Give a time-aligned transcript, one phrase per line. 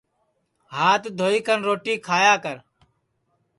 [0.73, 2.57] ہات دھوئی کن روٹی کھایا کر